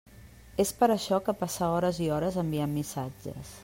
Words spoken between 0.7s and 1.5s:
per això que